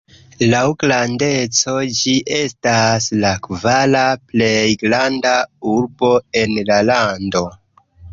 Laŭ 0.51 0.61
grandeco 0.83 1.73
ĝi 1.97 2.15
estas 2.37 3.09
la 3.25 3.33
kvara 3.47 4.01
plej 4.31 4.63
granda 4.85 5.35
urbo 5.75 6.11
en 6.43 6.57
la 6.71 6.81
lando. 6.89 7.43